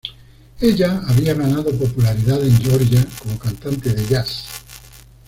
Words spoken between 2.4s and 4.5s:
en Georgia como cantante de jazz.